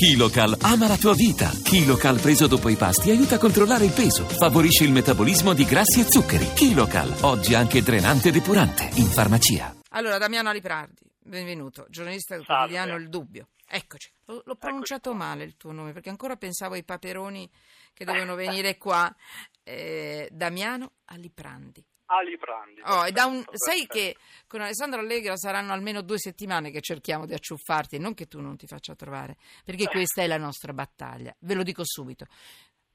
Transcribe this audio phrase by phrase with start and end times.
[0.00, 1.50] KiloCal ama la tua vita.
[1.50, 6.00] KiloCal preso dopo i pasti aiuta a controllare il peso, favorisce il metabolismo di grassi
[6.00, 6.54] e zuccheri.
[6.54, 9.76] KiloCal, oggi anche drenante e depurante, in farmacia.
[9.90, 13.48] Allora, Damiano Aliprardi, benvenuto, giornalista del quotidiano Il Dubbio.
[13.68, 17.46] Eccoci, L'ho- l'ho pronunciato male il tuo nome perché ancora pensavo ai paperoni
[17.92, 19.14] che dovevano venire qua.
[19.62, 21.84] Eh, Damiano Aliprandi.
[22.12, 22.80] Ali Prandi.
[22.84, 24.16] Oh, un- sai che
[24.48, 28.56] con Alessandro Allegra saranno almeno due settimane che cerchiamo di acciuffarti non che tu non
[28.56, 31.34] ti faccia trovare, perché questa è la nostra battaglia.
[31.38, 32.26] Ve lo dico subito.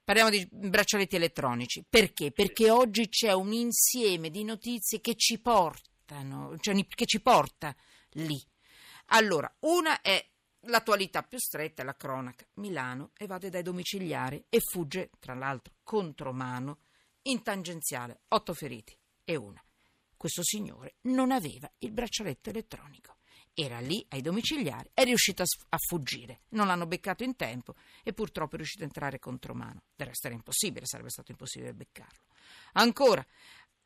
[0.04, 1.86] Parliamo di braccialetti elettronici.
[1.90, 2.32] Perché?
[2.32, 7.74] Perché oggi c'è un insieme di notizie che ci portano, cioè che ci porta
[8.12, 8.40] lì.
[9.08, 10.24] Allora, una è
[10.68, 12.46] l'attualità più stretta, la cronaca.
[12.56, 16.80] Milano evade dai domiciliari e fugge, tra l'altro, contromano,
[17.24, 18.96] in tangenziale, otto feriti
[19.34, 19.60] una.
[20.16, 23.16] Questo signore non aveva il braccialetto elettronico.
[23.54, 26.42] Era lì ai domiciliari, è riuscito a, fuggire.
[26.50, 29.84] Non l'hanno beccato in tempo e purtroppo è riuscito a entrare contromano.
[29.96, 32.24] Del resto era impossibile, sarebbe stato impossibile beccarlo.
[32.74, 33.26] Ancora,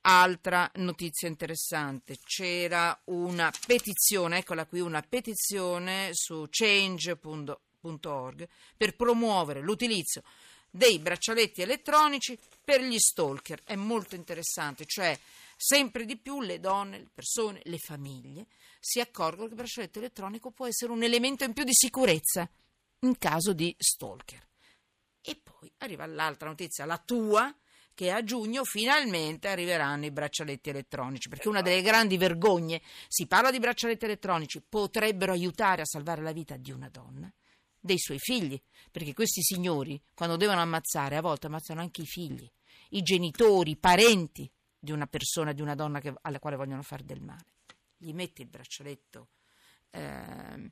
[0.01, 2.17] altra notizia interessante.
[2.23, 10.23] C'era una petizione, eccola qui, una petizione su change.org per promuovere l'utilizzo
[10.69, 13.61] dei braccialetti elettronici per gli stalker.
[13.63, 15.17] È molto interessante, cioè
[15.55, 18.45] sempre di più le donne, le persone, le famiglie
[18.79, 22.49] si accorgono che il braccialetto elettronico può essere un elemento in più di sicurezza
[23.01, 24.47] in caso di stalker.
[25.21, 27.53] E poi arriva l'altra notizia, la tua,
[27.93, 33.51] che a giugno finalmente arriveranno i braccialetti elettronici, perché una delle grandi vergogne, si parla
[33.51, 37.29] di braccialetti elettronici, potrebbero aiutare a salvare la vita di una donna,
[37.79, 42.49] dei suoi figli, perché questi signori, quando devono ammazzare, a volte ammazzano anche i figli,
[42.89, 47.03] i genitori, i parenti di una persona, di una donna che- alla quale vogliono fare
[47.03, 47.45] del male.
[47.97, 49.29] Gli metti il braccialetto
[49.91, 50.69] ehm,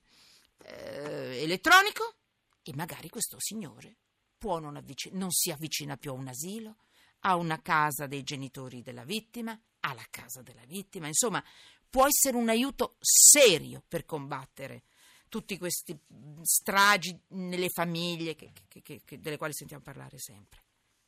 [0.59, 2.15] eh, elettronico
[2.61, 3.95] e magari questo signore
[4.37, 6.77] può non, avvic- non si avvicina più a un asilo,
[7.21, 11.43] a una casa dei genitori della vittima, alla casa della vittima, insomma,
[11.89, 14.83] può essere un aiuto serio per combattere
[15.29, 15.97] tutti questi
[16.43, 20.59] stragi nelle famiglie che- che- che- delle quali sentiamo parlare sempre.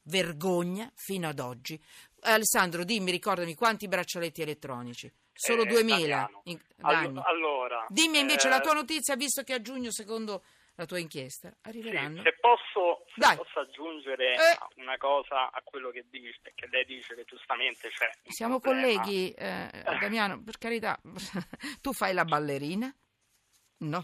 [0.04, 1.80] Vergogna fino ad oggi.
[2.22, 5.12] Alessandro, dimmi, ricordami quanti braccialetti elettronici?
[5.34, 6.42] Solo Eh, 2000 Damiano.
[6.46, 7.22] in- Allo- danni.
[7.26, 10.44] allora, Dimmi invece eh, la tua notizia, visto che a giugno, secondo
[10.76, 12.22] la tua inchiesta, sì, arriveranno.
[12.24, 14.82] se posso, se posso aggiungere Eh.
[14.82, 18.10] una cosa a quello che, dice, che lei dice che giustamente c'è.
[18.30, 19.02] Siamo problema.
[19.02, 19.70] colleghi, eh,
[20.00, 21.00] Damiano, per carità,
[21.82, 22.94] tu fai la ballerina?
[23.80, 24.02] No,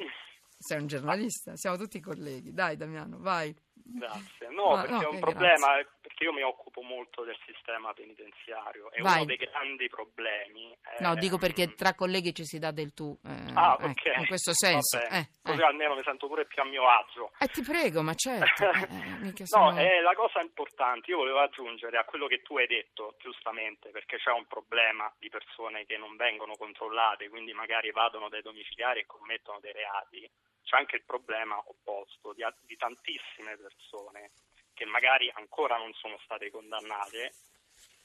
[0.57, 2.53] sei un giornalista, siamo tutti colleghi.
[2.53, 3.53] Dai Damiano, vai.
[3.87, 4.33] Grazie.
[4.55, 5.67] No, Ma- perché no, è un problema,
[5.99, 9.15] perché io mi occupo molto del sistema penitenziario e Vai.
[9.15, 11.01] uno dei grandi problemi è...
[11.03, 14.17] No, dico perché tra colleghi ci si dà del tu, eh, Ah, ecco, ok.
[14.19, 14.97] in questo senso.
[15.01, 15.65] Eh, Così eh.
[15.65, 17.31] almeno mi sento pure più a mio agio.
[17.39, 18.63] Eh, ti prego, ma certo.
[18.63, 18.87] eh, eh,
[19.19, 22.67] mica No, sono- è la cosa importante, io volevo aggiungere a quello che tu hai
[22.67, 28.29] detto, giustamente, perché c'è un problema di persone che non vengono controllate, quindi magari vadono
[28.29, 30.29] dai domiciliari e commettono dei reati.
[30.65, 34.31] C'è anche il problema opposto di, di tantissime persone
[34.73, 37.31] che magari ancora non sono state condannate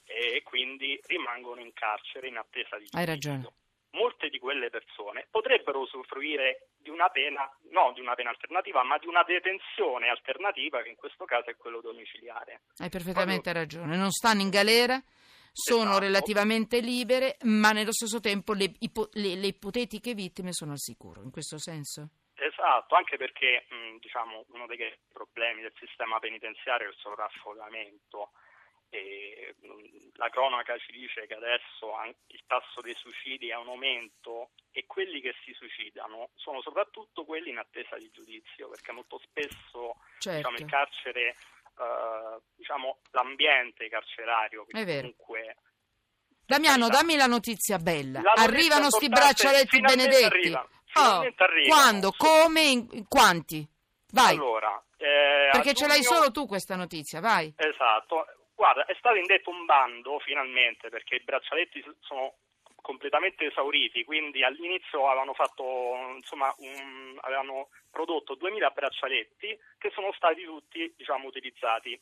[0.05, 3.31] e quindi rimangono in carcere in attesa di Hai giudizio.
[3.31, 3.55] ragione.
[3.93, 8.97] Molte di quelle persone potrebbero usufruire di una pena, no di una pena alternativa, ma
[8.97, 12.61] di una detenzione alternativa che in questo caso è quello domiciliare.
[12.77, 13.97] Hai perfettamente ragione.
[13.97, 15.01] Non stanno in galera,
[15.51, 15.99] sono Esatto.
[15.99, 21.21] relativamente libere, ma nello stesso tempo le, ipo- le- le ipotetiche vittime sono al sicuro.
[21.21, 22.11] In questo senso?
[22.61, 24.77] Esatto, anche perché mh, diciamo, uno dei
[25.11, 28.29] problemi del sistema penitenziario è il sovraffollamento.
[28.93, 31.89] E, mh, la cronaca ci dice che adesso
[32.27, 37.49] il tasso dei suicidi è un aumento e quelli che si suicidano sono soprattutto quelli
[37.49, 40.37] in attesa di giudizio, perché molto spesso Certo.
[40.37, 45.55] diciamo, il carcere, eh, diciamo, l'ambiente carcerario, che comunque
[46.45, 46.97] Damiano, Carità.
[46.97, 48.19] dammi la notizia bella.
[48.21, 50.51] La notizia Arrivano sti braccialetti benedetti.
[50.93, 51.81] Arrivano, Oh, finalmente arrivano.
[51.81, 52.11] quando?
[52.17, 52.61] Come?
[52.61, 53.67] In, quanti?
[54.13, 54.35] Vai.
[54.35, 57.53] Allora, eh, perché ce l'hai solo tu questa notizia, vai.
[57.55, 58.25] Esatto.
[58.53, 62.35] Guarda, è stato indetto un bando finalmente perché i braccialetti sono
[62.81, 65.63] completamente esauriti, quindi all'inizio avevano fatto,
[66.15, 71.99] insomma, un- avevano prodotto 2000 braccialetti che sono stati tutti, diciamo, utilizzati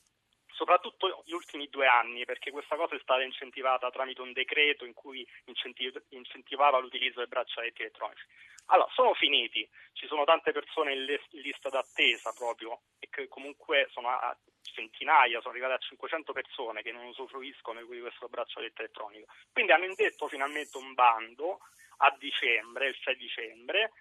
[0.59, 4.93] soprattutto gli ultimi due anni, perché questa cosa è stata incentivata tramite un decreto in
[4.93, 8.25] cui incentiv- incentivava l'utilizzo dei braccialetti elettronici.
[8.65, 13.29] Allora, sono finiti, ci sono tante persone in, lis- in lista d'attesa proprio, e che
[13.29, 18.81] comunque sono a centinaia, sono arrivate a 500 persone che non usufruiscono di questo braccialetto
[18.81, 19.31] elettronico.
[19.53, 21.59] Quindi hanno indetto finalmente un bando
[21.99, 23.91] a dicembre, il 6 dicembre,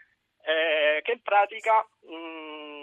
[0.42, 2.77] eh, che in pratica mh,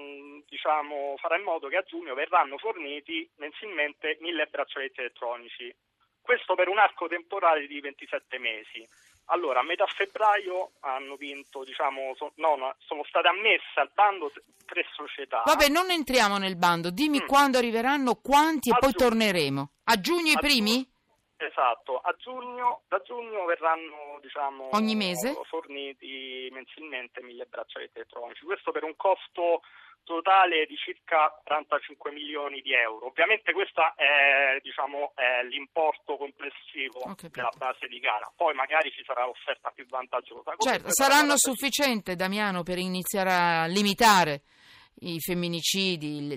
[0.48, 5.74] diciamo, farà in modo che a giugno verranno forniti mensilmente mille braccialetti elettronici.
[6.22, 8.88] Questo per un arco temporale di 27 mesi.
[9.30, 14.32] Allora, a metà febbraio hanno vinto, diciamo, so, no, no, sono state ammesse al bando
[14.66, 15.42] tre società.
[15.46, 17.26] Vabbè, non entriamo nel bando, dimmi Mm.
[17.28, 19.10] quando arriveranno, quanti e A poi giugno.
[19.10, 19.72] torneremo.
[19.86, 20.72] A giugno i A primi?
[20.74, 20.88] giugno-
[21.38, 25.34] Esatto, a giugno, da giugno verranno diciamo, Ogni mese?
[25.44, 28.46] forniti mensilmente mille braccialetti elettronici.
[28.46, 29.62] Questo per un costo
[30.06, 33.08] totale di circa 45 milioni di euro.
[33.08, 37.30] Ovviamente questo è, diciamo, è l'importo complessivo capito.
[37.34, 38.32] della base di gara.
[38.34, 40.56] Poi magari ci sarà l'offerta più vantaggiosa.
[40.58, 44.44] Certo, saranno per sufficienti, Damiano, per iniziare a limitare
[45.00, 46.36] i femminicidi, le,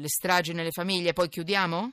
[0.00, 1.90] le stragi nelle famiglie, poi chiudiamo?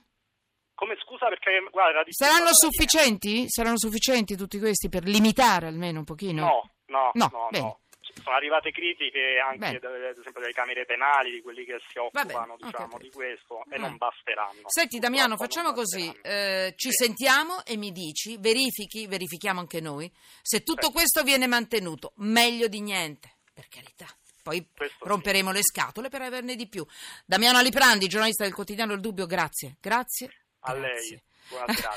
[0.75, 3.45] Come scusa perché guarda, Saranno sufficienti?
[3.47, 6.41] Saranno sufficienti tutti questi per limitare almeno un pochino?
[6.45, 7.77] No, no, No, no, bene.
[8.21, 9.79] Sono arrivate critiche anche Bene.
[9.79, 13.09] da- ad esempio dalle camere penali, di quelli che si bene, occupano ho diciamo, di
[13.09, 13.79] questo e Ah.
[13.79, 14.61] non basteranno.
[14.65, 17.05] Senti Damiano, facciamo così, eh, ci Sì.
[17.05, 20.11] sentiamo e mi dici, verifichi, verifichiamo anche noi,
[20.43, 20.91] se tutto Certo.
[20.91, 24.05] questo viene mantenuto, meglio di niente, per carità.
[24.43, 25.07] Poi Questo sì.
[25.09, 26.85] romperemo le scatole per averne di più.
[27.25, 30.29] Damiano Aliprandi, giornalista del quotidiano Il Dubbio, grazie, grazie.
[30.63, 31.21] A lei.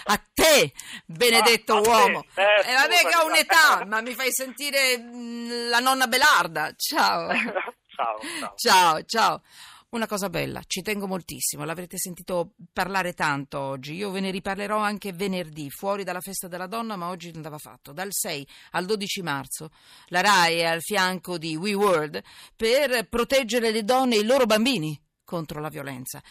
[0.04, 0.72] A te,
[1.06, 1.88] benedetto Ah, te.
[1.88, 2.24] uomo.
[2.34, 6.72] Eh, Eh, vabbè che ho un'età, ma mi fai sentire mm, la nonna Belarda.
[6.76, 7.30] Ciao.
[7.88, 8.54] ciao, ciao.
[8.56, 9.42] Ciao, ciao.
[9.90, 14.76] Una cosa bella, ci tengo moltissimo, l'avrete sentito parlare tanto oggi, io ve ne riparlerò
[14.78, 17.92] anche venerdì, fuori dalla festa della donna, ma oggi andava fatto.
[17.92, 19.70] Dal 6 al 12 marzo
[20.08, 22.20] la RAI è al fianco di WeWorld
[22.56, 26.22] per proteggere le donne e i loro bambini contro la violenza.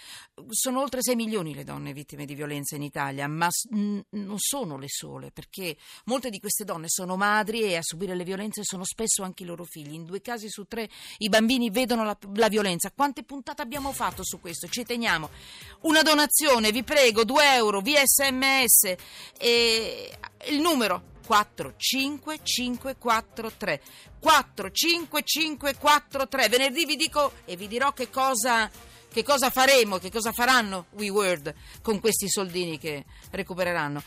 [0.50, 4.88] Sono oltre 6 milioni le donne vittime di violenza in Italia, ma non sono le
[4.89, 9.21] sole, perché molte di queste donne sono madri e a subire le violenze sono spesso
[9.21, 9.94] anche i loro figli.
[9.94, 10.89] In due casi su tre
[11.19, 12.92] i bambini vedono la, la violenza.
[12.92, 14.68] Quante puntate abbiamo fatto su questo?
[14.68, 15.30] Ci teniamo.
[15.81, 18.95] Una donazione, vi prego, 2 euro via sms
[19.38, 20.18] e
[20.48, 23.81] il numero 45543
[24.19, 28.69] 45543 venerdì vi dico e vi dirò che cosa
[29.16, 34.04] che cosa faremo, che cosa faranno WeWorld con questi soldini che recupereranno.